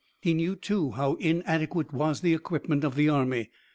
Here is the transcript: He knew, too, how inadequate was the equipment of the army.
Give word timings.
He 0.19 0.33
knew, 0.33 0.55
too, 0.55 0.93
how 0.93 1.13
inadequate 1.19 1.93
was 1.93 2.21
the 2.21 2.33
equipment 2.33 2.83
of 2.83 2.95
the 2.95 3.07
army. 3.07 3.51